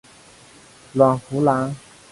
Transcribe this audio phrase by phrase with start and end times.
[0.93, 1.75] 阮福澜。